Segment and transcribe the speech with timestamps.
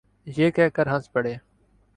[0.37, 1.35] یہ کہہ کے ہنس پڑے۔